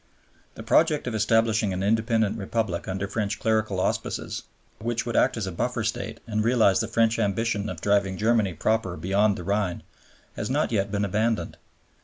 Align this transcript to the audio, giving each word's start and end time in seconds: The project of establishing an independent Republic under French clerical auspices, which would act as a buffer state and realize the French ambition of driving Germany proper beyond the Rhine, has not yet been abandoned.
The 0.55 0.63
project 0.63 1.05
of 1.05 1.13
establishing 1.13 1.73
an 1.73 1.83
independent 1.83 2.39
Republic 2.39 2.87
under 2.87 3.07
French 3.07 3.37
clerical 3.39 3.79
auspices, 3.79 4.41
which 4.79 5.05
would 5.05 5.15
act 5.15 5.37
as 5.37 5.45
a 5.45 5.51
buffer 5.51 5.83
state 5.83 6.19
and 6.25 6.43
realize 6.43 6.79
the 6.79 6.87
French 6.87 7.19
ambition 7.19 7.69
of 7.69 7.81
driving 7.81 8.17
Germany 8.17 8.55
proper 8.55 8.97
beyond 8.97 9.37
the 9.37 9.43
Rhine, 9.43 9.83
has 10.35 10.49
not 10.49 10.71
yet 10.71 10.91
been 10.91 11.05
abandoned. 11.05 11.55